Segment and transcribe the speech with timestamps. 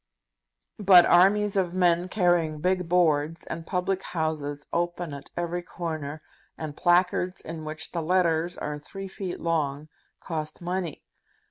[0.79, 6.19] But armies of men carrying big boards, and public houses open at every corner,
[6.57, 11.03] and placards in which the letters are three feet long, cost money.